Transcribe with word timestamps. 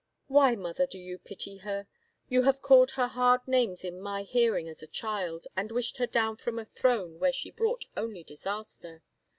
"Why, 0.27 0.55
mother, 0.55 0.87
do 0.87 0.97
you 0.97 1.19
pity 1.19 1.57
her? 1.57 1.85
You 2.27 2.41
have 2.41 2.63
called 2.63 2.89
her 2.97 3.05
hard 3.05 3.47
names 3.47 3.83
in 3.83 4.01
my 4.01 4.23
hearing 4.23 4.67
as 4.67 4.81
a 4.81 4.87
child, 4.87 5.45
and 5.55 5.71
wished 5.71 5.97
her 5.97 6.07
down 6.07 6.37
from 6.37 6.57
a 6.57 6.65
throne 6.65 7.19
where 7.19 7.31
she 7.31 7.51
brought 7.51 7.85
only 7.95 8.23
disaster." 8.23 9.03